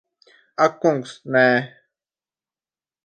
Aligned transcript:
Ak 0.63 0.73
kungs, 0.81 1.11
nē. 1.33 1.45